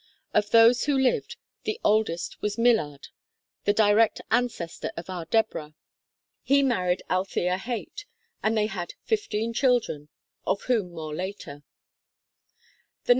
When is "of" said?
0.33-0.49, 4.97-5.11, 10.43-10.63